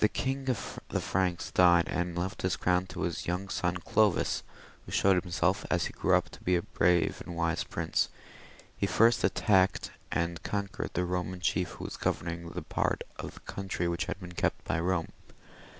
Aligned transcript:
The 0.00 0.08
King 0.08 0.50
of 0.50 0.80
the 0.88 1.00
Franks 1.00 1.52
died 1.52 1.86
and 1.86 2.18
left 2.18 2.42
his 2.42 2.56
crown 2.56 2.86
to 2.88 3.02
his 3.02 3.28
young 3.28 3.48
son 3.48 3.76
Clovis, 3.76 4.42
who 4.84 4.90
showed 4.90 5.22
himself, 5.22 5.64
as 5.70 5.86
he 5.86 5.92
grew 5.92 6.16
up, 6.16 6.28
to 6.30 6.42
be 6.42 6.56
a 6.56 6.62
wise 6.80 7.20
and 7.24 7.36
brave 7.36 7.70
prince. 7.70 8.08
He 8.76 8.88
first 8.88 9.22
attacked 9.22 9.92
and 10.10 10.42
con 10.42 10.66
quered 10.66 10.94
the 10.94 11.04
Roman 11.04 11.38
chief 11.38 11.68
who 11.78 11.84
was 11.84 11.96
governing 11.96 12.48
the 12.50 12.62
part 12.62 13.02
of 13.16 13.34
the 13.34 13.40
country 13.52 13.86
which 13.86 14.06
had 14.06 14.18
been 14.18 14.32
kept 14.32 14.64
by 14.64 14.80
Eome. 14.80 15.10